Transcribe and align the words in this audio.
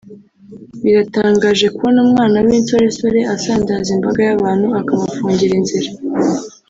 Biratangaje 0.83 1.65
kubona 1.75 1.99
umwana 2.07 2.37
w’insoresore 2.45 3.19
asandaza 3.35 3.89
imbaga 3.95 4.19
y’abantu 4.29 4.67
akabafungira 4.79 5.53
inzira 5.61 5.89